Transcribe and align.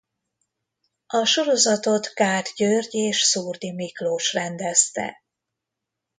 A 1.07 1.25
sorozatot 1.25 2.07
Gát 2.13 2.51
György 2.55 2.93
és 2.93 3.21
Szurdi 3.21 3.71
Miklós 3.73 4.33
rendezte. 4.33 5.23